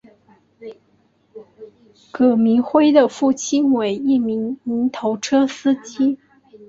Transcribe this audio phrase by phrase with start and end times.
[2.09, 6.17] 葛民辉的父亲为一名泥头车司机。